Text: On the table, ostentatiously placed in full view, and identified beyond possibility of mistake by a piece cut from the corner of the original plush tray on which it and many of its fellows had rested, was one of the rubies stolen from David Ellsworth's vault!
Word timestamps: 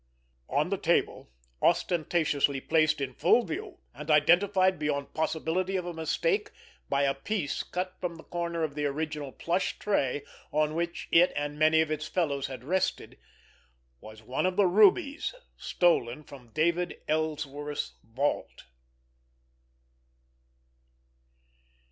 On 0.49 0.69
the 0.71 0.79
table, 0.79 1.29
ostentatiously 1.61 2.59
placed 2.59 2.99
in 3.01 3.13
full 3.13 3.45
view, 3.45 3.77
and 3.93 4.09
identified 4.09 4.79
beyond 4.79 5.13
possibility 5.13 5.75
of 5.75 5.85
mistake 5.93 6.49
by 6.89 7.03
a 7.03 7.13
piece 7.13 7.61
cut 7.61 7.95
from 8.01 8.15
the 8.15 8.23
corner 8.23 8.63
of 8.63 8.73
the 8.73 8.87
original 8.87 9.31
plush 9.31 9.77
tray 9.77 10.23
on 10.51 10.73
which 10.73 11.07
it 11.11 11.31
and 11.35 11.59
many 11.59 11.81
of 11.81 11.91
its 11.91 12.07
fellows 12.07 12.47
had 12.47 12.63
rested, 12.63 13.19
was 13.99 14.23
one 14.23 14.47
of 14.47 14.55
the 14.55 14.65
rubies 14.65 15.35
stolen 15.55 16.23
from 16.23 16.49
David 16.49 16.99
Ellsworth's 17.07 17.93
vault! 18.01 18.63